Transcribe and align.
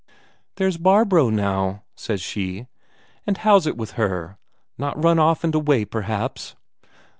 "There's 0.55 0.77
Barbro 0.77 1.29
now," 1.29 1.83
says 1.95 2.21
she. 2.23 2.65
"And 3.27 3.37
how's 3.37 3.67
it 3.67 3.77
with 3.77 3.91
her? 3.91 4.39
Not 4.75 4.99
run 5.03 5.19
off 5.19 5.43
and 5.43 5.53
away, 5.53 5.85
perhaps?" 5.85 6.55